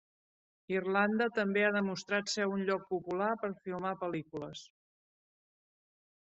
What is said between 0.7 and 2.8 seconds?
Irlanda també ha demostrat ser un